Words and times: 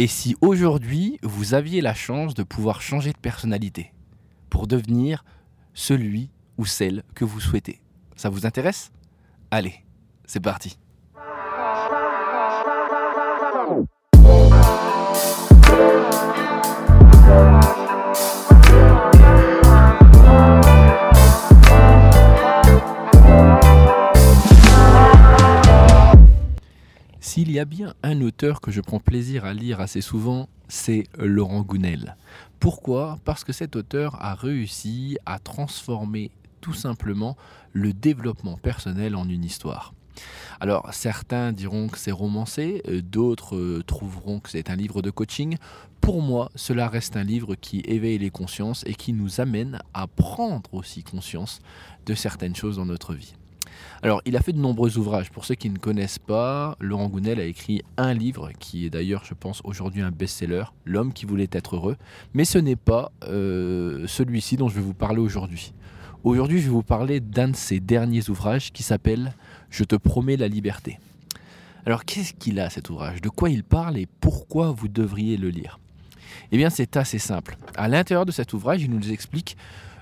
Et 0.00 0.06
si 0.06 0.36
aujourd'hui 0.40 1.18
vous 1.24 1.54
aviez 1.54 1.80
la 1.80 1.92
chance 1.92 2.34
de 2.34 2.44
pouvoir 2.44 2.80
changer 2.80 3.10
de 3.10 3.18
personnalité 3.18 3.92
pour 4.48 4.68
devenir 4.68 5.24
celui 5.74 6.30
ou 6.56 6.66
celle 6.66 7.02
que 7.16 7.24
vous 7.24 7.40
souhaitez 7.40 7.80
Ça 8.14 8.28
vous 8.28 8.46
intéresse? 8.46 8.92
Allez, 9.50 9.74
c'est 10.24 10.38
parti. 10.38 10.78
Y 27.58 27.60
a 27.60 27.64
bien 27.64 27.94
un 28.04 28.20
auteur 28.20 28.60
que 28.60 28.70
je 28.70 28.80
prends 28.80 29.00
plaisir 29.00 29.44
à 29.44 29.52
lire 29.52 29.80
assez 29.80 30.00
souvent, 30.00 30.48
c'est 30.68 31.08
Laurent 31.18 31.62
Gounel. 31.62 32.16
Pourquoi? 32.60 33.18
Parce 33.24 33.42
que 33.42 33.52
cet 33.52 33.74
auteur 33.74 34.14
a 34.22 34.36
réussi 34.36 35.18
à 35.26 35.40
transformer 35.40 36.30
tout 36.60 36.72
simplement 36.72 37.36
le 37.72 37.92
développement 37.92 38.58
personnel 38.58 39.16
en 39.16 39.28
une 39.28 39.44
histoire. 39.44 39.92
Alors 40.60 40.94
certains 40.94 41.50
diront 41.50 41.88
que 41.88 41.98
c'est 41.98 42.12
romancé, 42.12 42.80
euh, 42.86 43.02
d'autres 43.02 43.56
euh, 43.56 43.82
trouveront 43.84 44.38
que 44.38 44.50
c'est 44.50 44.70
un 44.70 44.76
livre 44.76 45.02
de 45.02 45.10
coaching. 45.10 45.56
Pour 46.00 46.22
moi, 46.22 46.52
cela 46.54 46.88
reste 46.88 47.16
un 47.16 47.24
livre 47.24 47.56
qui 47.56 47.80
éveille 47.86 48.18
les 48.18 48.30
consciences 48.30 48.84
et 48.86 48.94
qui 48.94 49.12
nous 49.12 49.40
amène 49.40 49.80
à 49.94 50.06
prendre 50.06 50.72
aussi 50.72 51.02
conscience 51.02 51.58
de 52.06 52.14
certaines 52.14 52.54
choses 52.54 52.76
dans 52.76 52.86
notre 52.86 53.14
vie. 53.14 53.34
Alors, 54.02 54.22
il 54.24 54.36
a 54.36 54.40
fait 54.40 54.52
de 54.52 54.58
nombreux 54.58 54.96
ouvrages. 54.98 55.30
Pour 55.30 55.44
ceux 55.44 55.54
qui 55.54 55.70
ne 55.70 55.78
connaissent 55.78 56.18
pas, 56.18 56.76
Laurent 56.80 57.08
Gounel 57.08 57.40
a 57.40 57.44
écrit 57.44 57.82
un 57.96 58.14
livre 58.14 58.50
qui 58.58 58.86
est 58.86 58.90
d'ailleurs, 58.90 59.24
je 59.24 59.34
pense, 59.34 59.60
aujourd'hui 59.64 60.02
un 60.02 60.10
best-seller, 60.10 60.64
L'homme 60.84 61.12
qui 61.12 61.26
voulait 61.26 61.48
être 61.52 61.76
heureux. 61.76 61.96
Mais 62.34 62.44
ce 62.44 62.58
n'est 62.58 62.76
pas 62.76 63.10
euh, 63.24 64.06
celui-ci 64.06 64.56
dont 64.56 64.68
je 64.68 64.76
vais 64.76 64.80
vous 64.80 64.94
parler 64.94 65.20
aujourd'hui. 65.20 65.72
Aujourd'hui, 66.24 66.58
je 66.58 66.64
vais 66.64 66.70
vous 66.70 66.82
parler 66.82 67.20
d'un 67.20 67.48
de 67.48 67.56
ses 67.56 67.80
derniers 67.80 68.28
ouvrages 68.28 68.72
qui 68.72 68.82
s'appelle 68.82 69.34
Je 69.70 69.84
te 69.84 69.96
promets 69.96 70.36
la 70.36 70.48
liberté. 70.48 70.98
Alors, 71.86 72.04
qu'est-ce 72.04 72.34
qu'il 72.34 72.60
a 72.60 72.70
cet 72.70 72.90
ouvrage? 72.90 73.20
De 73.20 73.28
quoi 73.28 73.50
il 73.50 73.64
parle 73.64 73.98
et 73.98 74.06
pourquoi 74.20 74.72
vous 74.72 74.88
devriez 74.88 75.36
le 75.36 75.48
lire? 75.48 75.78
Eh 76.52 76.56
bien, 76.56 76.70
c'est 76.70 76.96
assez 76.96 77.18
simple. 77.18 77.56
À 77.76 77.88
l'intérieur 77.88 78.26
de 78.26 78.32
cet 78.32 78.52
ouvrage, 78.52 78.82
il 78.82 78.90
nous 78.90 79.10
explique 79.10 79.56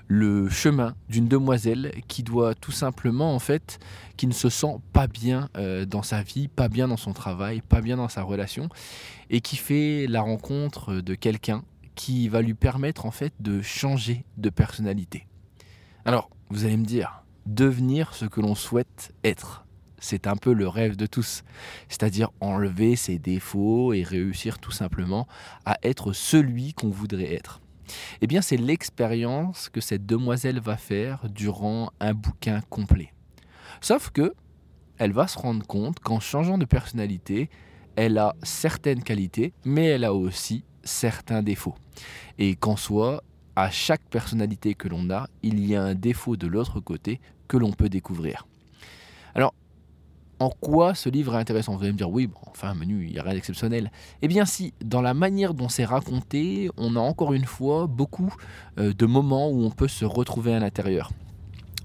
le 0.07 0.49
chemin 0.49 0.95
d'une 1.09 1.27
demoiselle 1.27 1.91
qui 2.07 2.23
doit 2.23 2.55
tout 2.55 2.71
simplement 2.71 3.35
en 3.35 3.39
fait 3.39 3.79
qui 4.15 4.27
ne 4.27 4.33
se 4.33 4.49
sent 4.49 4.77
pas 4.93 5.07
bien 5.07 5.49
euh, 5.57 5.85
dans 5.85 6.01
sa 6.01 6.23
vie, 6.23 6.47
pas 6.47 6.69
bien 6.69 6.87
dans 6.87 6.97
son 6.97 7.13
travail, 7.13 7.61
pas 7.61 7.81
bien 7.81 7.97
dans 7.97 8.07
sa 8.07 8.23
relation 8.23 8.69
et 9.29 9.41
qui 9.41 9.57
fait 9.57 10.07
la 10.07 10.21
rencontre 10.21 11.01
de 11.01 11.15
quelqu'un 11.15 11.63
qui 11.95 12.29
va 12.29 12.41
lui 12.41 12.53
permettre 12.53 13.05
en 13.05 13.11
fait 13.11 13.33
de 13.39 13.61
changer 13.61 14.23
de 14.37 14.49
personnalité. 14.49 15.27
Alors, 16.05 16.29
vous 16.49 16.63
allez 16.63 16.77
me 16.77 16.85
dire, 16.85 17.23
devenir 17.45 18.13
ce 18.13 18.25
que 18.25 18.39
l'on 18.39 18.55
souhaite 18.55 19.13
être. 19.23 19.65
C'est 19.99 20.27
un 20.27 20.35
peu 20.35 20.53
le 20.53 20.67
rêve 20.67 20.95
de 20.95 21.07
tous, 21.07 21.43
c'est-à-dire 21.89 22.29
enlever 22.39 22.95
ses 22.95 23.17
défauts 23.17 23.93
et 23.93 24.03
réussir 24.03 24.59
tout 24.59 24.71
simplement 24.71 25.27
à 25.65 25.77
être 25.81 26.13
celui 26.13 26.73
qu'on 26.73 26.89
voudrait 26.89 27.33
être. 27.33 27.61
Eh 28.21 28.27
bien, 28.27 28.41
c'est 28.41 28.57
l'expérience 28.57 29.69
que 29.69 29.81
cette 29.81 30.05
demoiselle 30.05 30.59
va 30.59 30.77
faire 30.77 31.27
durant 31.29 31.91
un 31.99 32.13
bouquin 32.13 32.61
complet. 32.69 33.13
Sauf 33.81 34.09
que 34.09 34.33
elle 34.97 35.11
va 35.11 35.27
se 35.27 35.37
rendre 35.37 35.65
compte 35.65 35.99
qu'en 35.99 36.19
changeant 36.19 36.57
de 36.57 36.65
personnalité, 36.65 37.49
elle 37.95 38.17
a 38.17 38.35
certaines 38.43 39.03
qualités, 39.03 39.53
mais 39.63 39.85
elle 39.85 40.03
a 40.03 40.13
aussi 40.13 40.63
certains 40.83 41.43
défauts. 41.43 41.75
Et 42.39 42.55
qu'en 42.55 42.75
soi, 42.75 43.23
à 43.55 43.69
chaque 43.69 44.03
personnalité 44.09 44.73
que 44.73 44.87
l'on 44.87 45.09
a, 45.09 45.27
il 45.43 45.65
y 45.65 45.75
a 45.75 45.83
un 45.83 45.95
défaut 45.95 46.37
de 46.37 46.47
l'autre 46.47 46.79
côté 46.79 47.19
que 47.47 47.57
l'on 47.57 47.71
peut 47.71 47.89
découvrir. 47.89 48.47
Alors, 49.35 49.53
en 50.39 50.49
quoi 50.49 50.93
ce 50.93 51.09
livre 51.09 51.35
est 51.35 51.39
intéressant 51.39 51.75
Vous 51.75 51.83
allez 51.83 51.93
me 51.93 51.97
dire, 51.97 52.09
oui, 52.09 52.27
bon, 52.27 52.39
enfin, 52.47 52.73
menu, 52.73 53.05
il 53.05 53.13
n'y 53.13 53.19
a 53.19 53.23
rien 53.23 53.33
d'exceptionnel. 53.33 53.91
Eh 54.21 54.27
bien, 54.27 54.45
si, 54.45 54.73
dans 54.83 55.01
la 55.01 55.13
manière 55.13 55.53
dont 55.53 55.69
c'est 55.69 55.85
raconté, 55.85 56.69
on 56.77 56.95
a 56.95 56.99
encore 56.99 57.33
une 57.33 57.45
fois 57.45 57.87
beaucoup 57.87 58.33
euh, 58.79 58.93
de 58.93 59.05
moments 59.05 59.49
où 59.49 59.63
on 59.63 59.71
peut 59.71 59.87
se 59.87 60.05
retrouver 60.05 60.53
à 60.53 60.59
l'intérieur. 60.59 61.11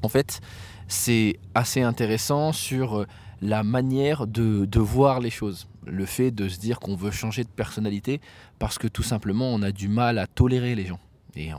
En 0.03 0.09
fait, 0.09 0.41
c'est 0.89 1.39
assez 1.55 1.81
intéressant 1.81 2.53
sur 2.53 3.01
euh, 3.01 3.07
la 3.41 3.63
manière 3.63 4.27
de, 4.27 4.79
voir 4.79 5.21
les 5.21 5.31
choses. 5.31 5.67
Le 5.87 6.05
fait 6.05 6.31
de 6.31 6.49
se 6.49 6.59
dire 6.59 6.79
qu'on 6.79 6.95
veut 6.95 7.11
changer 7.11 7.45
de 7.45 7.49
personnalité 7.49 8.21
parce 8.59 8.79
que 8.79 8.87
tout 8.87 9.03
simplement 9.03 9.47
on 9.53 9.63
a 9.63 9.73
du 9.73 9.89
mal 9.89 10.19
à 10.19 10.27
tolérer 10.27 10.75
les 10.75 10.87
gens. 10.87 11.01
Et 11.35 11.51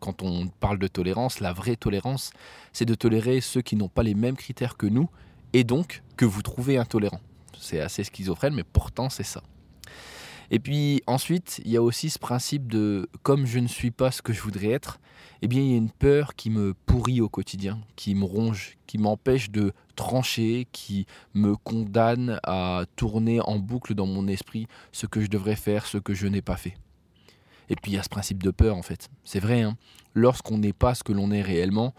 quand 0.00 0.22
on 0.22 0.48
parle 0.48 0.78
de 0.78 0.88
tolérance, 0.88 1.40
la 1.40 1.52
vraie 1.52 1.76
tolérance, 1.76 2.30
c'est 2.72 2.86
de 2.86 2.94
tolérer 2.94 3.40
ceux 3.40 3.60
qui 3.60 3.76
n'ont 3.76 3.88
pas 3.88 4.02
les 4.02 4.14
mêmes 4.14 4.36
critères 4.36 4.76
que 4.76 4.86
nous 4.86 5.10
et 5.52 5.64
donc 5.64 6.02
que 6.16 6.24
vous 6.24 6.42
trouvez 6.42 6.76
intolérant. 6.76 7.20
C'est 7.58 7.80
assez 7.80 8.04
schizophrène, 8.04 8.54
mais 8.54 8.64
pourtant 8.64 9.08
c'est 9.08 9.24
ça. 9.24 9.42
Et 10.50 10.60
puis 10.60 11.02
ensuite, 11.06 11.60
il 11.64 11.72
y 11.72 11.76
a 11.76 11.82
aussi 11.82 12.08
ce 12.08 12.18
principe 12.18 12.68
de 12.68 13.08
comme 13.22 13.44
je 13.44 13.58
ne 13.58 13.66
suis 13.66 13.90
pas 13.90 14.10
ce 14.10 14.22
que 14.22 14.32
je 14.32 14.40
voudrais 14.40 14.70
être, 14.70 14.98
eh 15.42 15.48
bien 15.48 15.60
il 15.60 15.70
y 15.70 15.74
a 15.74 15.76
une 15.76 15.90
peur 15.90 16.34
qui 16.34 16.48
me 16.48 16.72
pourrit 16.86 17.20
au 17.20 17.28
quotidien, 17.28 17.80
qui 17.96 18.14
me 18.14 18.24
ronge, 18.24 18.78
qui 18.86 18.96
m'empêche 18.96 19.50
de 19.50 19.72
trancher, 19.94 20.66
qui 20.72 21.06
me 21.34 21.54
condamne 21.56 22.40
à 22.44 22.84
tourner 22.96 23.40
en 23.40 23.58
boucle 23.58 23.94
dans 23.94 24.06
mon 24.06 24.26
esprit 24.26 24.66
ce 24.92 25.06
que 25.06 25.20
je 25.20 25.26
devrais 25.28 25.56
faire, 25.56 25.86
ce 25.86 25.98
que 25.98 26.14
je 26.14 26.26
n'ai 26.26 26.42
pas 26.42 26.56
fait. 26.56 26.78
Et 27.68 27.76
puis 27.76 27.92
il 27.92 27.94
y 27.96 27.98
a 27.98 28.02
ce 28.02 28.08
principe 28.08 28.42
de 28.42 28.50
peur 28.50 28.76
en 28.76 28.82
fait. 28.82 29.10
C'est 29.24 29.40
vrai, 29.40 29.60
hein 29.60 29.76
lorsqu'on 30.14 30.58
n'est 30.58 30.72
pas 30.72 30.94
ce 30.94 31.04
que 31.04 31.12
l'on 31.12 31.30
est 31.30 31.42
réellement, 31.42 31.94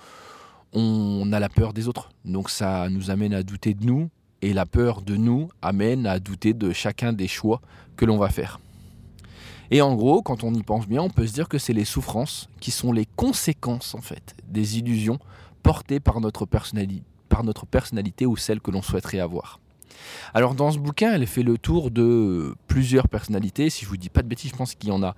on 0.74 1.32
a 1.32 1.40
la 1.40 1.50
peur 1.50 1.74
des 1.74 1.88
autres. 1.88 2.10
Donc 2.26 2.50
ça 2.50 2.90
nous 2.90 3.10
amène 3.12 3.34
à 3.34 3.44
douter 3.44 3.74
de 3.74 3.86
nous, 3.86 4.10
et 4.42 4.54
la 4.54 4.66
peur 4.66 5.02
de 5.02 5.16
nous 5.16 5.50
amène 5.62 6.06
à 6.06 6.20
douter 6.20 6.54
de 6.54 6.72
chacun 6.72 7.14
des 7.14 7.28
choix 7.28 7.62
que 7.96 8.06
l'on 8.06 8.18
va 8.18 8.30
faire. 8.30 8.60
Et 9.72 9.82
en 9.82 9.96
gros, 9.96 10.22
quand 10.22 10.44
on 10.44 10.54
y 10.54 10.64
pense 10.64 10.88
bien, 10.88 11.02
on 11.02 11.10
peut 11.10 11.28
se 11.28 11.34
dire 11.34 11.48
que 11.48 11.58
c'est 11.58 11.74
les 11.74 11.86
souffrances 11.86 12.50
qui 12.60 12.72
sont 12.72 12.92
les 12.92 13.06
conséquences 13.06 13.94
en 13.94 14.02
fait 14.02 14.36
des 14.48 14.80
illusions 14.80 15.20
portées 15.62 16.00
par 16.00 16.22
notre 16.22 16.46
personnalité, 16.46 18.26
ou 18.26 18.38
celle 18.38 18.62
que 18.62 18.72
l'on 18.72 18.82
souhaiterait 18.82 19.20
avoir. 19.20 19.60
Alors 20.34 20.56
dans 20.56 20.72
ce 20.72 20.80
bouquin, 20.80 21.14
elle 21.14 21.28
fait 21.28 21.44
le 21.44 21.58
tour 21.58 21.92
de 21.92 22.56
plusieurs 22.68 23.10
personnalités. 23.10 23.70
Si 23.70 23.84
je 23.86 23.90
vous 23.90 23.98
dis 23.98 24.10
pas 24.10 24.24
de 24.24 24.28
bêtises, 24.28 24.52
je 24.52 24.56
pense 24.56 24.74
qu'il 24.74 24.90
y 24.90 24.92
en 24.94 25.04
a 25.04 25.16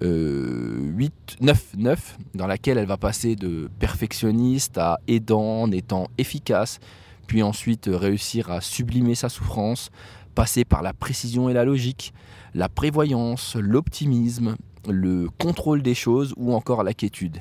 8, 0.00 1.36
9, 1.40 1.66
9, 1.76 2.18
dans 2.34 2.46
laquelle 2.46 2.78
elle 2.78 2.86
va 2.86 2.96
passer 2.96 3.36
de 3.36 3.68
perfectionniste 3.78 4.78
à 4.78 5.00
aidant 5.08 5.62
en 5.62 5.72
étant 5.72 6.08
efficace, 6.18 6.78
puis 7.26 7.42
ensuite 7.42 7.88
réussir 7.92 8.50
à 8.50 8.60
sublimer 8.60 9.14
sa 9.14 9.28
souffrance, 9.28 9.90
passer 10.34 10.64
par 10.64 10.82
la 10.82 10.92
précision 10.92 11.48
et 11.48 11.52
la 11.52 11.64
logique, 11.64 12.12
la 12.54 12.68
prévoyance, 12.68 13.56
l'optimisme, 13.56 14.56
le 14.88 15.28
contrôle 15.38 15.82
des 15.82 15.94
choses 15.94 16.32
ou 16.36 16.54
encore 16.54 16.82
la 16.82 16.94
quiétude. 16.94 17.38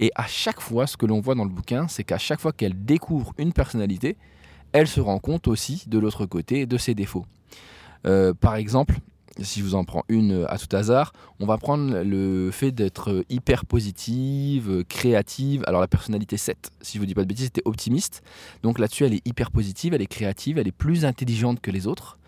Et 0.00 0.10
à 0.16 0.26
chaque 0.26 0.60
fois, 0.60 0.86
ce 0.86 0.96
que 0.96 1.06
l'on 1.06 1.20
voit 1.20 1.34
dans 1.34 1.44
le 1.44 1.50
bouquin, 1.50 1.88
c'est 1.88 2.04
qu'à 2.04 2.18
chaque 2.18 2.40
fois 2.40 2.52
qu'elle 2.52 2.84
découvre 2.84 3.32
une 3.38 3.52
personnalité, 3.52 4.16
elle 4.72 4.88
se 4.88 5.00
rend 5.00 5.18
compte 5.18 5.48
aussi 5.48 5.84
de 5.86 5.98
l'autre 5.98 6.26
côté 6.26 6.66
de 6.66 6.76
ses 6.78 6.94
défauts. 6.94 7.26
Euh, 8.06 8.34
par 8.34 8.56
exemple, 8.56 8.98
si 9.40 9.60
je 9.60 9.64
vous 9.64 9.74
en 9.74 9.84
prends 9.84 10.04
une 10.08 10.46
à 10.48 10.58
tout 10.58 10.74
hasard, 10.74 11.12
on 11.40 11.46
va 11.46 11.56
prendre 11.58 12.02
le 12.02 12.50
fait 12.50 12.70
d'être 12.70 13.24
hyper 13.28 13.64
positive, 13.64 14.84
créative. 14.88 15.64
Alors 15.66 15.80
la 15.80 15.88
personnalité 15.88 16.36
7, 16.36 16.70
si 16.80 16.94
je 16.94 16.98
vous 16.98 17.06
dis 17.06 17.14
pas 17.14 17.22
de 17.22 17.28
bêtises, 17.28 17.46
c'était 17.46 17.62
optimiste. 17.64 18.22
Donc 18.62 18.78
là-dessus, 18.78 19.04
elle 19.04 19.14
est 19.14 19.26
hyper 19.26 19.50
positive, 19.50 19.94
elle 19.94 20.02
est 20.02 20.06
créative, 20.06 20.58
elle 20.58 20.68
est 20.68 20.72
plus 20.72 21.04
intelligente 21.04 21.60
que 21.60 21.70
les 21.70 21.86
autres. 21.86 22.18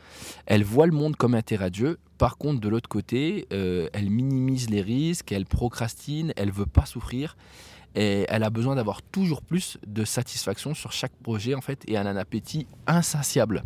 Elle 0.47 0.65
voit 0.65 0.87
le 0.87 0.93
monde 0.93 1.17
comme 1.17 1.35
un 1.35 1.43
terrain 1.43 1.71
de 1.71 1.75
jeu. 1.75 1.99
Par 2.19 2.39
contre, 2.39 2.61
de 2.61 2.69
l'autre 2.69 2.89
côté, 2.89 3.47
euh, 3.53 3.89
elle 3.93 4.11
minimise 4.11 4.71
les 4.71 4.81
risques, 4.81 5.33
elle 5.33 5.47
procrastine, 5.47 6.33
elle 6.37 6.53
veut 6.53 6.67
pas 6.67 6.87
souffrir 6.87 7.37
et 7.95 8.27
elle 8.29 8.43
a 8.43 8.51
besoin 8.51 8.75
d'avoir 8.75 9.03
toujours 9.03 9.43
plus 9.43 9.79
de 9.87 10.05
satisfaction 10.05 10.75
sur 10.75 10.93
chaque 10.93 11.15
projet 11.23 11.55
en 11.55 11.61
fait 11.61 11.83
et 11.87 11.95
elle 11.95 12.07
a 12.07 12.11
un 12.11 12.17
appétit 12.17 12.67
insatiable. 12.87 13.63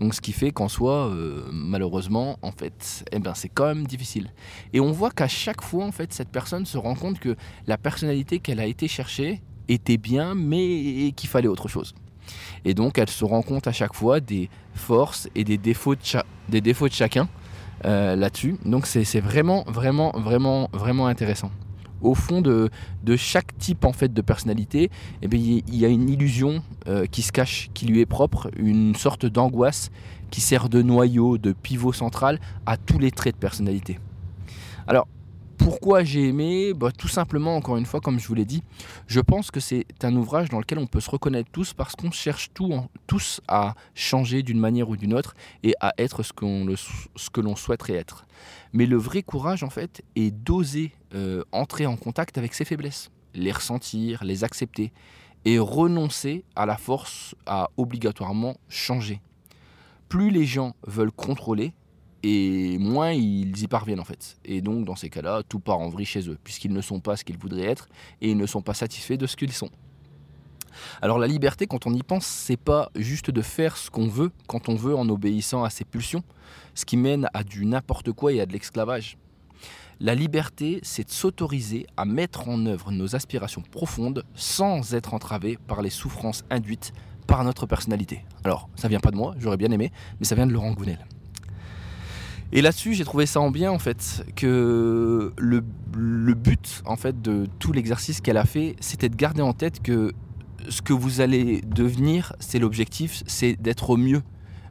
Donc 0.00 0.14
ce 0.14 0.20
qui 0.20 0.32
fait 0.32 0.50
qu'en 0.50 0.68
soi, 0.68 1.06
euh, 1.06 1.48
malheureusement, 1.52 2.38
en 2.42 2.52
fait, 2.52 3.04
eh 3.12 3.18
ben, 3.18 3.34
c'est 3.34 3.48
quand 3.48 3.66
même 3.66 3.86
difficile. 3.86 4.30
Et 4.72 4.80
on 4.80 4.92
voit 4.92 5.10
qu'à 5.10 5.28
chaque 5.28 5.62
fois, 5.62 5.84
en 5.84 5.92
fait, 5.92 6.12
cette 6.12 6.28
personne 6.28 6.66
se 6.66 6.78
rend 6.78 6.94
compte 6.94 7.18
que 7.18 7.36
la 7.66 7.78
personnalité 7.78 8.38
qu'elle 8.38 8.60
a 8.60 8.66
été 8.66 8.88
chercher 8.88 9.42
était 9.68 9.96
bien, 9.96 10.34
mais 10.34 11.12
qu'il 11.16 11.28
fallait 11.28 11.48
autre 11.48 11.68
chose. 11.68 11.94
Et 12.64 12.74
donc 12.74 12.98
elle 12.98 13.08
se 13.08 13.24
rend 13.24 13.42
compte 13.42 13.66
à 13.66 13.72
chaque 13.72 13.94
fois 13.94 14.20
des 14.20 14.50
forces 14.74 15.28
et 15.34 15.44
des 15.44 15.58
défauts 15.58 15.94
de, 15.94 16.90
chacun 16.90 17.28
euh, 17.84 18.16
là-dessus. 18.16 18.56
Donc 18.64 18.86
c'est 18.86 19.20
vraiment, 19.20 19.64
vraiment, 19.66 20.12
vraiment, 20.12 20.68
vraiment 20.72 21.06
intéressant. 21.06 21.50
Au 22.02 22.14
fond 22.14 22.42
de, 22.42 22.70
chaque 23.16 23.56
type 23.58 23.84
en 23.84 23.92
fait 23.92 24.12
de 24.12 24.20
personnalité, 24.22 24.90
eh 25.22 25.28
il 25.34 25.76
y 25.76 25.84
a 25.84 25.88
une 25.88 26.08
illusion 26.08 26.62
euh, 26.86 27.06
qui 27.06 27.22
se 27.22 27.32
cache, 27.32 27.70
qui 27.74 27.86
lui 27.86 28.00
est 28.00 28.06
propre, 28.06 28.50
une 28.56 28.94
sorte 28.94 29.26
d'angoisse 29.26 29.90
qui 30.30 30.40
sert 30.40 30.68
de 30.68 30.82
noyau, 30.82 31.38
de 31.38 31.52
pivot 31.52 31.92
central 31.92 32.40
à 32.66 32.76
tous 32.76 32.98
les 32.98 33.10
traits 33.10 33.36
de 33.36 33.40
personnalité. 33.40 33.98
Pourquoi 35.66 36.04
j'ai 36.04 36.28
aimé 36.28 36.74
bah, 36.74 36.92
Tout 36.96 37.08
simplement, 37.08 37.56
encore 37.56 37.76
une 37.76 37.86
fois, 37.86 38.00
comme 38.00 38.20
je 38.20 38.28
vous 38.28 38.36
l'ai 38.36 38.44
dit, 38.44 38.62
je 39.08 39.18
pense 39.18 39.50
que 39.50 39.58
c'est 39.58 39.84
un 40.04 40.14
ouvrage 40.14 40.48
dans 40.48 40.60
lequel 40.60 40.78
on 40.78 40.86
peut 40.86 41.00
se 41.00 41.10
reconnaître 41.10 41.50
tous 41.50 41.72
parce 41.72 41.96
qu'on 41.96 42.12
cherche 42.12 42.52
tous 43.08 43.40
à 43.48 43.74
changer 43.92 44.44
d'une 44.44 44.60
manière 44.60 44.88
ou 44.88 44.96
d'une 44.96 45.12
autre 45.12 45.34
et 45.64 45.74
à 45.80 45.92
être 45.98 46.22
ce, 46.22 46.32
que 46.32 47.40
l'on 47.40 47.56
souhaiterait 47.56 47.94
être. 47.94 48.26
Mais 48.72 48.86
le 48.86 48.96
vrai 48.96 49.24
courage, 49.24 49.64
en 49.64 49.68
fait, 49.68 50.04
est 50.14 50.30
d'oser 50.30 50.92
euh, 51.16 51.42
entrer 51.50 51.86
en 51.86 51.96
contact 51.96 52.38
avec 52.38 52.54
ses 52.54 52.64
faiblesses, 52.64 53.10
les 53.34 53.50
ressentir, 53.50 54.22
les 54.22 54.44
accepter 54.44 54.92
et 55.44 55.58
renoncer 55.58 56.44
à 56.54 56.66
la 56.66 56.76
force 56.76 57.34
à 57.44 57.70
obligatoirement 57.76 58.54
changer. 58.68 59.20
Plus 60.08 60.30
les 60.30 60.44
gens 60.44 60.76
veulent 60.86 61.10
contrôler, 61.10 61.72
et 62.26 62.78
moins 62.78 63.12
ils 63.12 63.56
y 63.62 63.68
parviennent 63.68 64.00
en 64.00 64.04
fait. 64.04 64.36
Et 64.44 64.60
donc 64.60 64.84
dans 64.84 64.96
ces 64.96 65.08
cas-là, 65.10 65.42
tout 65.48 65.60
part 65.60 65.78
en 65.78 65.88
vrille 65.88 66.06
chez 66.06 66.28
eux, 66.28 66.36
puisqu'ils 66.42 66.72
ne 66.72 66.80
sont 66.80 66.98
pas 66.98 67.16
ce 67.16 67.22
qu'ils 67.22 67.38
voudraient 67.38 67.66
être 67.66 67.88
et 68.20 68.30
ils 68.30 68.36
ne 68.36 68.46
sont 68.46 68.62
pas 68.62 68.74
satisfaits 68.74 69.16
de 69.16 69.28
ce 69.28 69.36
qu'ils 69.36 69.52
sont. 69.52 69.70
Alors 71.00 71.18
la 71.18 71.28
liberté, 71.28 71.68
quand 71.68 71.86
on 71.86 71.94
y 71.94 72.02
pense, 72.02 72.26
c'est 72.26 72.56
pas 72.56 72.90
juste 72.96 73.30
de 73.30 73.42
faire 73.42 73.76
ce 73.76 73.90
qu'on 73.90 74.08
veut 74.08 74.32
quand 74.48 74.68
on 74.68 74.74
veut 74.74 74.96
en 74.96 75.08
obéissant 75.08 75.62
à 75.62 75.70
ses 75.70 75.84
pulsions, 75.84 76.24
ce 76.74 76.84
qui 76.84 76.96
mène 76.96 77.28
à 77.32 77.44
du 77.44 77.64
n'importe 77.64 78.10
quoi 78.10 78.32
et 78.32 78.40
à 78.40 78.46
de 78.46 78.52
l'esclavage. 78.52 79.16
La 80.00 80.16
liberté, 80.16 80.80
c'est 80.82 81.04
de 81.04 81.10
s'autoriser 81.10 81.86
à 81.96 82.04
mettre 82.04 82.48
en 82.48 82.66
œuvre 82.66 82.90
nos 82.90 83.14
aspirations 83.14 83.62
profondes 83.62 84.24
sans 84.34 84.94
être 84.94 85.14
entravé 85.14 85.58
par 85.68 85.80
les 85.80 85.90
souffrances 85.90 86.44
induites 86.50 86.92
par 87.28 87.44
notre 87.44 87.66
personnalité. 87.66 88.24
Alors, 88.42 88.68
ça 88.74 88.88
vient 88.88 89.00
pas 89.00 89.12
de 89.12 89.16
moi, 89.16 89.34
j'aurais 89.38 89.56
bien 89.56 89.70
aimé, 89.70 89.92
mais 90.18 90.26
ça 90.26 90.34
vient 90.34 90.46
de 90.46 90.52
Laurent 90.52 90.72
Gounel. 90.72 91.06
Et 92.52 92.62
là-dessus, 92.62 92.94
j'ai 92.94 93.04
trouvé 93.04 93.26
ça 93.26 93.40
en 93.40 93.50
bien 93.50 93.72
en 93.72 93.78
fait 93.78 94.24
que 94.36 95.32
le, 95.36 95.60
but 96.34 96.82
en 96.84 96.96
fait 96.96 97.20
de 97.20 97.46
tout 97.58 97.72
l'exercice 97.72 98.20
qu'elle 98.20 98.36
a 98.36 98.44
fait, 98.44 98.76
c'était 98.80 99.08
de 99.08 99.16
garder 99.16 99.42
en 99.42 99.52
tête 99.52 99.82
que 99.82 100.12
ce 100.68 100.80
que 100.80 100.92
vous 100.92 101.20
allez 101.20 101.60
devenir, 101.62 102.34
c'est 102.38 102.58
l'objectif, 102.58 103.22
c'est 103.26 103.60
d'être 103.60 103.90
au 103.90 103.96
mieux, 103.96 104.22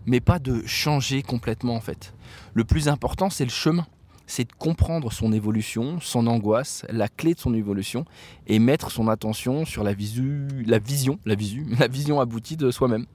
mais 0.06 0.20
pas 0.20 0.40
de 0.40 0.64
changer 0.66 1.22
complètement 1.22 1.76
en 1.76 1.82
fait. 1.82 2.14
Le 2.54 2.64
plus 2.64 2.88
important, 2.88 3.30
c'est 3.30 3.46
le 3.46 3.52
chemin. 3.52 3.86
C'est 4.28 4.46
de 4.46 4.54
comprendre 4.54 5.12
son 5.12 5.32
évolution, 5.32 6.00
son 6.00 6.26
angoisse, 6.26 6.84
la 6.90 7.08
clé 7.08 7.36
de 7.36 7.40
son 7.40 7.54
évolution 7.54 8.06
et 8.48 8.58
mettre 8.58 8.90
son 8.90 9.08
attention 9.08 9.66
sur 9.66 9.84
la, 9.84 9.94
visu, 9.94 10.48
la 10.66 10.80
vision, 10.80 11.20
la 11.26 11.36
visu, 11.36 11.68
la 11.80 11.88
vision 11.88 12.20
aboutie 12.20 12.58
de 12.58 12.72
soi-même. 12.72 13.06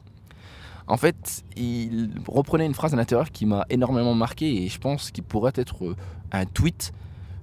En 0.90 0.96
fait, 0.96 1.44
il 1.56 2.10
reprenait 2.26 2.66
une 2.66 2.74
phrase 2.74 2.94
à 2.94 2.96
l'intérieur 2.96 3.30
qui 3.30 3.46
m'a 3.46 3.64
énormément 3.70 4.12
marqué 4.16 4.64
et 4.64 4.68
je 4.68 4.80
pense 4.80 5.12
qu'il 5.12 5.22
pourrait 5.22 5.52
être 5.54 5.84
euh, 5.84 5.96
un 6.32 6.46
tweet. 6.46 6.92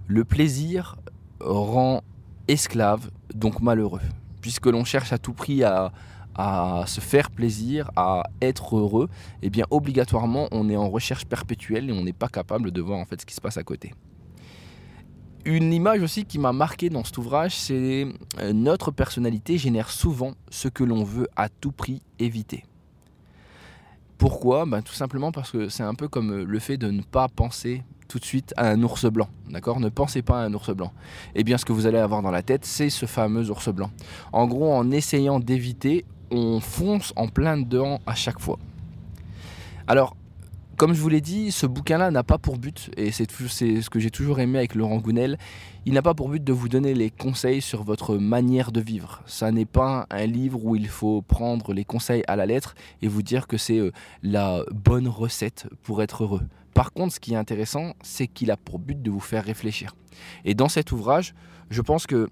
Le 0.08 0.26
plaisir 0.26 0.98
rend 1.40 2.02
esclave, 2.50 3.10
donc 3.34 3.62
malheureux. 3.62 4.02
Puisque 4.42 4.66
l'on 4.66 4.84
cherche 4.84 5.14
à 5.14 5.18
tout 5.18 5.32
prix 5.32 5.64
à, 5.64 5.94
se 6.88 7.00
faire 7.00 7.32
plaisir, 7.32 7.90
à 7.96 8.24
être 8.42 8.76
heureux, 8.76 9.10
eh 9.42 9.50
bien 9.50 9.66
obligatoirement 9.72 10.48
on 10.52 10.70
est 10.70 10.76
en 10.76 10.90
recherche 10.90 11.26
perpétuelle 11.26 11.90
et 11.90 11.94
on 11.94 12.04
n'est 12.04 12.14
pas 12.14 12.28
capable 12.28 12.70
de 12.72 12.82
voir 12.82 13.06
ce 13.10 13.26
qui 13.26 13.34
se 13.34 13.42
passe 13.42 13.58
à 13.58 13.64
côté. 13.64 13.94
Une 15.46 15.74
image 15.74 16.02
aussi 16.02 16.26
qui 16.26 16.38
m'a 16.38 16.52
marqué 16.52 16.90
dans 16.90 17.06
cet 17.06 17.18
ouvrage, 17.18 17.56
c'est 17.56 18.08
euh, 18.40 18.54
notre 18.54 18.92
personnalité 18.92 19.58
génère 19.58 19.90
souvent 19.90 20.34
ce 20.50 20.68
que 20.68 20.84
l'on 20.84 21.04
veut 21.06 21.28
à 21.38 21.48
tout 21.48 21.72
prix 21.72 22.02
éviter. 22.20 22.66
Pourquoi 24.18 24.66
ben, 24.66 24.82
Tout 24.82 24.94
simplement 24.94 25.32
parce 25.32 25.52
que 25.52 25.70
c'est 25.70 25.84
un 25.84 25.94
peu 25.94 26.08
comme 26.08 26.32
euh, 26.32 26.44
le 26.44 26.60
fait 26.60 26.78
de 26.78 26.90
ne 26.90 27.02
pas 27.02 27.28
penser 27.28 27.84
tout 28.08 28.20
de 28.20 28.26
suite 28.26 28.54
à 28.58 28.70
un 28.70 28.82
ours 28.84 29.06
blanc. 29.06 29.30
D'accord? 29.50 29.80
Ne 29.80 29.90
pensez 29.90 30.22
pas 30.22 30.42
à 30.42 30.46
un 30.46 30.54
ours 30.54 30.74
blanc. 30.74 30.92
Eh 31.36 31.44
bien, 31.44 31.58
ce 31.58 31.66
que 31.66 31.74
vous 31.74 31.86
allez 31.86 32.00
avoir 32.00 32.22
dans 32.22 32.32
la 32.32 32.42
tête, 32.42 32.66
c'est 32.66 32.90
ce 32.90 33.06
fameux 33.06 33.50
ours 33.52 33.70
blanc. 33.70 33.92
En 34.34 34.48
gros, 34.48 34.74
en 34.74 34.90
essayant 34.92 35.40
d'éviter, 35.40 36.06
on 36.32 36.60
fonce 36.60 37.14
en 37.16 37.28
plein 37.28 37.58
dedans 37.58 38.00
à 38.06 38.16
chaque 38.16 38.40
fois. 38.40 38.58
Alors, 39.88 40.17
comme 40.78 40.94
je 40.94 41.02
vous 41.02 41.10
l'ai 41.10 41.22
dit, 41.22 41.52
ce 41.52 41.66
bouquin-là 41.66 42.12
n'a 42.12 42.24
pas 42.24 42.38
pour 42.38 42.60
but, 42.60 42.92
et 42.98 43.12
c'est 43.12 43.30
ce 43.30 43.90
que 43.90 44.00
j'ai 44.00 44.12
toujours 44.12 44.40
aimé 44.40 44.60
avec 44.60 44.76
Laurent 44.76 45.00
Gounel, 45.00 45.40
il 45.88 45.94
n'a 45.94 46.04
pas 46.04 46.14
pour 46.14 46.30
but 46.30 46.44
de 46.44 46.54
vous 46.54 46.70
donner 46.70 46.94
les 46.94 47.10
conseils 47.10 47.62
sur 47.62 47.84
votre 47.84 48.18
manière 48.18 48.72
de 48.72 48.80
vivre. 48.80 49.24
Ça 49.26 49.52
n'est 49.52 49.66
pas 49.66 50.06
un 50.12 50.28
livre 50.28 50.64
où 50.64 50.76
il 50.76 50.88
faut 50.88 51.24
prendre 51.24 51.74
les 51.74 51.84
conseils 51.84 52.24
à 52.28 52.36
la 52.36 52.46
lettre 52.46 52.76
et 53.02 53.08
vous 53.08 53.24
dire 53.24 53.48
que 53.48 53.58
c'est 53.58 53.80
euh, 53.80 53.92
la 54.22 54.62
bonne 54.72 55.08
recette 55.08 55.68
pour 55.82 56.04
être 56.04 56.24
heureux. 56.24 56.44
Par 56.76 56.94
contre, 56.94 57.16
ce 57.16 57.20
qui 57.20 57.34
est 57.34 57.38
intéressant, 57.38 57.94
c'est 58.04 58.28
qu'il 58.28 58.52
a 58.52 58.58
pour 58.58 58.78
but 58.78 59.02
de 59.02 59.10
vous 59.10 59.20
faire 59.20 59.44
réfléchir. 59.44 59.96
Et 60.46 60.54
dans 60.54 60.70
cet 60.70 60.92
ouvrage, 60.92 61.34
je 61.72 61.82
pense 61.82 62.06
que 62.06 62.30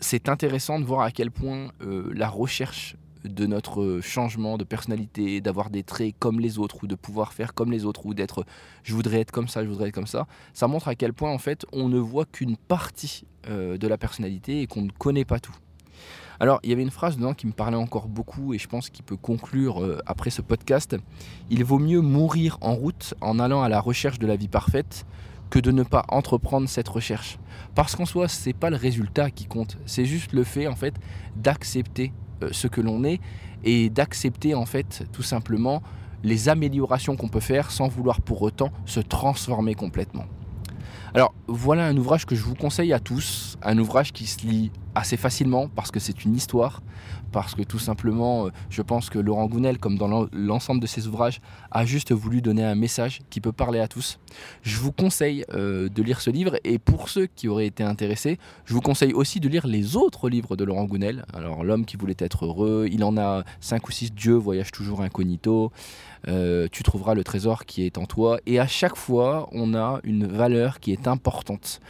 c'est 0.00 0.30
intéressant 0.30 0.80
de 0.80 0.86
voir 0.86 1.02
à 1.02 1.10
quel 1.10 1.30
point 1.30 1.68
euh, 1.82 2.10
la 2.14 2.30
recherche 2.30 2.96
de 3.24 3.46
notre 3.46 4.00
changement 4.02 4.58
de 4.58 4.64
personnalité, 4.64 5.40
d'avoir 5.40 5.70
des 5.70 5.82
traits 5.82 6.14
comme 6.18 6.40
les 6.40 6.58
autres 6.58 6.84
ou 6.84 6.86
de 6.86 6.94
pouvoir 6.94 7.32
faire 7.32 7.54
comme 7.54 7.70
les 7.70 7.84
autres 7.84 8.06
ou 8.06 8.14
d'être 8.14 8.44
je 8.82 8.94
voudrais 8.94 9.20
être 9.20 9.30
comme 9.30 9.48
ça, 9.48 9.64
je 9.64 9.68
voudrais 9.68 9.88
être 9.88 9.94
comme 9.94 10.06
ça, 10.06 10.26
ça 10.54 10.66
montre 10.68 10.88
à 10.88 10.94
quel 10.94 11.12
point 11.12 11.30
en 11.30 11.38
fait 11.38 11.66
on 11.72 11.88
ne 11.88 11.98
voit 11.98 12.24
qu'une 12.24 12.56
partie 12.56 13.24
euh, 13.48 13.78
de 13.78 13.88
la 13.88 13.98
personnalité 13.98 14.62
et 14.62 14.66
qu'on 14.66 14.82
ne 14.82 14.90
connaît 14.90 15.24
pas 15.24 15.40
tout. 15.40 15.54
Alors, 16.40 16.60
il 16.62 16.70
y 16.70 16.72
avait 16.72 16.82
une 16.82 16.90
phrase 16.90 17.16
dedans 17.16 17.34
qui 17.34 17.48
me 17.48 17.52
parlait 17.52 17.76
encore 17.76 18.06
beaucoup 18.06 18.54
et 18.54 18.58
je 18.58 18.68
pense 18.68 18.90
qu'il 18.90 19.04
peut 19.04 19.16
conclure 19.16 19.82
euh, 19.82 19.98
après 20.06 20.30
ce 20.30 20.40
podcast. 20.40 20.96
Il 21.50 21.64
vaut 21.64 21.80
mieux 21.80 22.00
mourir 22.00 22.58
en 22.60 22.74
route 22.74 23.14
en 23.20 23.40
allant 23.40 23.62
à 23.62 23.68
la 23.68 23.80
recherche 23.80 24.20
de 24.20 24.26
la 24.26 24.36
vie 24.36 24.46
parfaite 24.46 25.04
que 25.50 25.58
de 25.58 25.72
ne 25.72 25.82
pas 25.82 26.04
entreprendre 26.08 26.68
cette 26.68 26.88
recherche. 26.88 27.38
Parce 27.74 27.96
qu'en 27.96 28.06
soi, 28.06 28.28
c'est 28.28 28.52
pas 28.52 28.70
le 28.70 28.76
résultat 28.76 29.30
qui 29.30 29.46
compte, 29.46 29.78
c'est 29.86 30.04
juste 30.04 30.32
le 30.32 30.44
fait 30.44 30.68
en 30.68 30.76
fait 30.76 30.94
d'accepter 31.36 32.12
ce 32.52 32.66
que 32.66 32.80
l'on 32.80 33.04
est 33.04 33.20
et 33.64 33.90
d'accepter 33.90 34.54
en 34.54 34.66
fait 34.66 35.04
tout 35.12 35.22
simplement 35.22 35.82
les 36.24 36.48
améliorations 36.48 37.16
qu'on 37.16 37.28
peut 37.28 37.40
faire 37.40 37.70
sans 37.70 37.88
vouloir 37.88 38.20
pour 38.20 38.42
autant 38.42 38.70
se 38.86 39.00
transformer 39.00 39.74
complètement. 39.74 40.24
Alors 41.14 41.34
voilà 41.46 41.86
un 41.86 41.96
ouvrage 41.96 42.26
que 42.26 42.34
je 42.34 42.42
vous 42.42 42.54
conseille 42.54 42.92
à 42.92 43.00
tous, 43.00 43.56
un 43.62 43.78
ouvrage 43.78 44.12
qui 44.12 44.26
se 44.26 44.46
lit 44.46 44.70
assez 44.98 45.16
facilement 45.16 45.68
parce 45.68 45.90
que 45.90 46.00
c'est 46.00 46.24
une 46.24 46.34
histoire, 46.34 46.82
parce 47.32 47.54
que 47.54 47.62
tout 47.62 47.78
simplement 47.78 48.46
euh, 48.46 48.50
je 48.68 48.82
pense 48.82 49.10
que 49.10 49.18
Laurent 49.18 49.46
Gounel, 49.46 49.78
comme 49.78 49.96
dans 49.96 50.26
l'ensemble 50.32 50.80
de 50.80 50.86
ses 50.86 51.06
ouvrages, 51.06 51.40
a 51.70 51.84
juste 51.84 52.12
voulu 52.12 52.42
donner 52.42 52.64
un 52.64 52.74
message 52.74 53.20
qui 53.30 53.40
peut 53.40 53.52
parler 53.52 53.80
à 53.80 53.88
tous. 53.88 54.18
Je 54.62 54.78
vous 54.78 54.92
conseille 54.92 55.44
euh, 55.54 55.88
de 55.88 56.02
lire 56.02 56.20
ce 56.20 56.30
livre 56.30 56.56
et 56.64 56.78
pour 56.78 57.08
ceux 57.08 57.26
qui 57.26 57.48
auraient 57.48 57.66
été 57.66 57.82
intéressés, 57.82 58.38
je 58.64 58.74
vous 58.74 58.80
conseille 58.80 59.12
aussi 59.12 59.40
de 59.40 59.48
lire 59.48 59.66
les 59.66 59.96
autres 59.96 60.28
livres 60.28 60.56
de 60.56 60.64
Laurent 60.64 60.84
Gounel. 60.84 61.24
Alors 61.32 61.64
l'homme 61.64 61.84
qui 61.84 61.96
voulait 61.96 62.16
être 62.18 62.46
heureux, 62.46 62.88
il 62.90 63.04
en 63.04 63.16
a 63.16 63.44
5 63.60 63.86
ou 63.88 63.92
6, 63.92 64.12
Dieu 64.12 64.34
voyage 64.34 64.72
toujours 64.72 65.02
incognito. 65.02 65.72
Euh, 66.26 66.66
tu 66.72 66.82
trouveras 66.82 67.14
le 67.14 67.22
trésor 67.22 67.64
qui 67.64 67.84
est 67.84 67.96
en 67.96 68.06
toi. 68.06 68.40
Et 68.46 68.58
à 68.58 68.66
chaque 68.66 68.96
fois, 68.96 69.48
on 69.52 69.74
a 69.74 70.00
une 70.02 70.26
valeur 70.26 70.80
qui 70.80 70.92
est 70.92 71.06
importante 71.06 71.80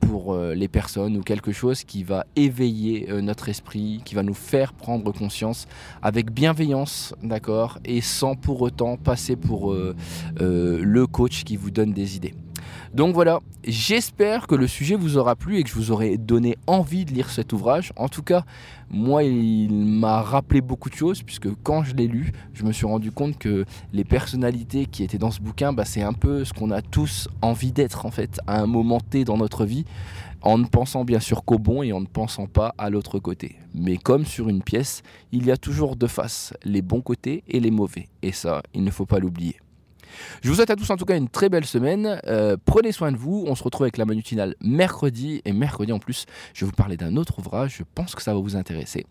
pour 0.00 0.36
les 0.36 0.66
personnes 0.66 1.16
ou 1.16 1.22
quelque 1.22 1.52
chose 1.52 1.57
qui 1.86 2.04
va 2.04 2.24
éveiller 2.36 3.08
notre 3.22 3.48
esprit, 3.48 4.00
qui 4.04 4.14
va 4.14 4.22
nous 4.22 4.34
faire 4.34 4.72
prendre 4.72 5.12
conscience 5.12 5.66
avec 6.02 6.30
bienveillance, 6.30 7.14
d'accord, 7.22 7.78
et 7.84 8.00
sans 8.00 8.34
pour 8.34 8.62
autant 8.62 8.96
passer 8.96 9.36
pour 9.36 9.74
le 9.74 11.06
coach 11.06 11.44
qui 11.44 11.56
vous 11.56 11.70
donne 11.70 11.92
des 11.92 12.16
idées. 12.16 12.34
Donc 12.94 13.14
voilà, 13.14 13.40
j'espère 13.64 14.46
que 14.46 14.54
le 14.54 14.66
sujet 14.66 14.94
vous 14.94 15.18
aura 15.18 15.36
plu 15.36 15.58
et 15.58 15.62
que 15.62 15.68
je 15.68 15.74
vous 15.74 15.90
aurai 15.90 16.16
donné 16.16 16.56
envie 16.66 17.04
de 17.04 17.12
lire 17.12 17.28
cet 17.28 17.52
ouvrage. 17.52 17.92
En 17.96 18.08
tout 18.08 18.22
cas, 18.22 18.44
moi, 18.90 19.24
il 19.24 19.70
m'a 19.70 20.22
rappelé 20.22 20.62
beaucoup 20.62 20.88
de 20.88 20.94
choses 20.94 21.22
puisque 21.22 21.48
quand 21.62 21.82
je 21.82 21.94
l'ai 21.94 22.06
lu, 22.06 22.32
je 22.54 22.64
me 22.64 22.72
suis 22.72 22.86
rendu 22.86 23.12
compte 23.12 23.36
que 23.36 23.66
les 23.92 24.04
personnalités 24.04 24.86
qui 24.86 25.04
étaient 25.04 25.18
dans 25.18 25.30
ce 25.30 25.40
bouquin, 25.40 25.74
bah, 25.74 25.84
c'est 25.84 26.02
un 26.02 26.14
peu 26.14 26.46
ce 26.46 26.54
qu'on 26.54 26.70
a 26.70 26.80
tous 26.80 27.28
envie 27.42 27.72
d'être 27.72 28.06
en 28.06 28.10
fait 28.10 28.40
à 28.46 28.58
un 28.58 28.66
moment 28.66 29.00
T 29.00 29.24
dans 29.24 29.36
notre 29.36 29.66
vie 29.66 29.84
en 30.42 30.58
ne 30.58 30.66
pensant 30.66 31.04
bien 31.04 31.20
sûr 31.20 31.44
qu'au 31.44 31.58
bon 31.58 31.82
et 31.82 31.92
en 31.92 32.00
ne 32.00 32.06
pensant 32.06 32.46
pas 32.46 32.74
à 32.78 32.90
l'autre 32.90 33.18
côté. 33.18 33.56
Mais 33.74 33.96
comme 33.96 34.24
sur 34.24 34.48
une 34.48 34.62
pièce, 34.62 35.02
il 35.32 35.46
y 35.46 35.50
a 35.50 35.56
toujours 35.56 35.96
deux 35.96 36.06
faces, 36.06 36.54
les 36.64 36.82
bons 36.82 37.00
côtés 37.00 37.42
et 37.48 37.60
les 37.60 37.70
mauvais. 37.70 38.08
Et 38.22 38.32
ça, 38.32 38.62
il 38.74 38.84
ne 38.84 38.90
faut 38.90 39.06
pas 39.06 39.18
l'oublier. 39.18 39.56
Je 40.42 40.48
vous 40.48 40.56
souhaite 40.56 40.70
à 40.70 40.76
tous 40.76 40.88
en 40.90 40.96
tout 40.96 41.04
cas 41.04 41.16
une 41.16 41.28
très 41.28 41.48
belle 41.48 41.64
semaine. 41.64 42.20
Euh, 42.26 42.56
prenez 42.64 42.92
soin 42.92 43.12
de 43.12 43.16
vous. 43.16 43.44
On 43.46 43.54
se 43.54 43.62
retrouve 43.62 43.84
avec 43.84 43.96
la 43.96 44.04
manutinale 44.04 44.54
mercredi. 44.62 45.42
Et 45.44 45.52
mercredi 45.52 45.92
en 45.92 45.98
plus, 45.98 46.26
je 46.54 46.64
vais 46.64 46.70
vous 46.70 46.76
parler 46.76 46.96
d'un 46.96 47.16
autre 47.16 47.38
ouvrage. 47.38 47.76
Je 47.78 47.84
pense 47.94 48.14
que 48.14 48.22
ça 48.22 48.34
va 48.34 48.40
vous 48.40 48.56
intéresser. 48.56 49.06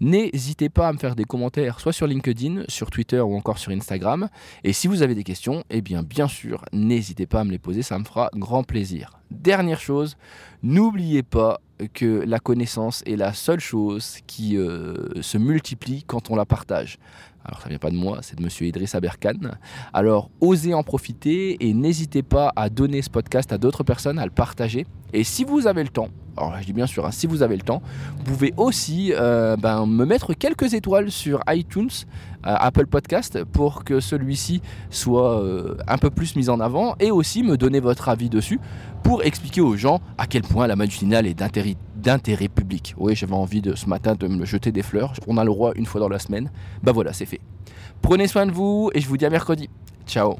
N'hésitez 0.00 0.68
pas 0.68 0.88
à 0.88 0.92
me 0.92 0.98
faire 0.98 1.16
des 1.16 1.24
commentaires, 1.24 1.80
soit 1.80 1.92
sur 1.92 2.06
LinkedIn, 2.06 2.64
sur 2.68 2.90
Twitter 2.90 3.20
ou 3.20 3.34
encore 3.34 3.58
sur 3.58 3.72
Instagram. 3.72 4.28
Et 4.62 4.72
si 4.72 4.88
vous 4.88 5.02
avez 5.02 5.14
des 5.14 5.24
questions, 5.24 5.64
eh 5.70 5.80
bien 5.80 6.02
bien 6.02 6.28
sûr, 6.28 6.64
n'hésitez 6.72 7.26
pas 7.26 7.40
à 7.40 7.44
me 7.44 7.50
les 7.50 7.58
poser. 7.58 7.82
Ça 7.82 7.98
me 7.98 8.04
fera 8.04 8.30
grand 8.34 8.62
plaisir. 8.62 9.18
dernière 9.30 9.80
chose, 9.80 10.16
n'oubliez 10.62 11.22
pas 11.22 11.60
que 11.92 12.24
la 12.26 12.38
connaissance 12.38 13.02
est 13.06 13.16
la 13.16 13.32
seule 13.32 13.60
chose 13.60 14.18
qui 14.26 14.56
euh, 14.56 15.20
se 15.22 15.38
multiplie 15.38 16.04
quand 16.06 16.30
on 16.30 16.36
la 16.36 16.46
partage. 16.46 16.98
Alors 17.46 17.60
ça 17.62 17.68
vient 17.68 17.78
pas 17.78 17.90
de 17.90 17.96
moi, 17.96 18.18
c'est 18.22 18.36
de 18.36 18.42
monsieur 18.42 18.66
Idriss 18.66 18.96
Aberkan. 18.96 19.34
Alors 19.92 20.30
osez 20.40 20.74
en 20.74 20.82
profiter 20.82 21.56
et 21.60 21.74
n'hésitez 21.74 22.24
pas 22.24 22.52
à 22.56 22.68
donner 22.68 23.02
ce 23.02 23.10
podcast 23.10 23.52
à 23.52 23.58
d'autres 23.58 23.84
personnes, 23.84 24.18
à 24.18 24.24
le 24.24 24.32
partager. 24.32 24.84
Et 25.12 25.22
si 25.22 25.44
vous 25.44 25.68
avez 25.68 25.84
le 25.84 25.88
temps, 25.88 26.08
alors 26.36 26.54
je 26.60 26.66
dis 26.66 26.72
bien 26.72 26.86
sûr, 26.86 27.06
hein, 27.06 27.12
si 27.12 27.28
vous 27.28 27.42
avez 27.42 27.56
le 27.56 27.62
temps, 27.62 27.82
vous 28.18 28.24
pouvez 28.24 28.52
aussi 28.56 29.12
euh, 29.14 29.56
ben, 29.56 29.86
me 29.86 30.04
mettre 30.04 30.34
quelques 30.34 30.74
étoiles 30.74 31.10
sur 31.12 31.40
iTunes, 31.48 31.88
euh, 32.46 32.54
Apple 32.58 32.86
Podcast, 32.86 33.44
pour 33.44 33.84
que 33.84 34.00
celui-ci 34.00 34.60
soit 34.90 35.40
euh, 35.40 35.76
un 35.86 35.98
peu 35.98 36.10
plus 36.10 36.34
mis 36.34 36.48
en 36.48 36.58
avant 36.58 36.96
et 36.98 37.12
aussi 37.12 37.44
me 37.44 37.56
donner 37.56 37.78
votre 37.78 38.08
avis 38.08 38.28
dessus 38.28 38.58
pour 39.04 39.22
expliquer 39.22 39.60
aux 39.60 39.76
gens 39.76 40.00
à 40.18 40.26
quel 40.26 40.42
point 40.42 40.66
la 40.66 40.74
magie 40.74 40.98
finale 40.98 41.26
est 41.28 41.34
d'intérêt 41.34 41.76
public. 42.54 42.94
Oui, 42.96 43.14
j'avais 43.14 43.34
envie 43.34 43.60
de 43.60 43.74
ce 43.74 43.86
matin 43.86 44.14
de 44.14 44.28
me 44.28 44.44
jeter 44.44 44.72
des 44.72 44.82
fleurs. 44.82 45.12
On 45.26 45.38
a 45.38 45.44
le 45.44 45.50
roi 45.50 45.72
une 45.76 45.86
fois 45.86 46.00
dans 46.00 46.08
la 46.08 46.18
semaine. 46.18 46.50
Bah 46.82 46.92
voilà, 46.92 47.12
c'est 47.12 47.26
fait. 47.26 47.40
Prenez 48.02 48.28
soin 48.28 48.46
de 48.46 48.52
vous 48.52 48.90
et 48.94 49.00
je 49.00 49.08
vous 49.08 49.16
dis 49.16 49.26
à 49.26 49.30
mercredi. 49.30 49.68
Ciao 50.06 50.36